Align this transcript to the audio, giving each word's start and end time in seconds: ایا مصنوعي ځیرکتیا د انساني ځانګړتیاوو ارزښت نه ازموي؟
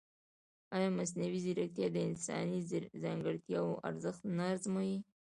ایا 0.75 0.89
مصنوعي 0.97 1.39
ځیرکتیا 1.45 1.87
د 1.91 1.97
انساني 2.07 2.59
ځانګړتیاوو 3.03 3.81
ارزښت 3.89 4.21
نه 4.37 4.45
ازموي؟ 4.53 4.97